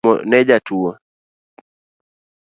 Pi 0.05 0.07
orumo 0.09 0.25
ne 0.29 0.37
jatuo 0.47 0.91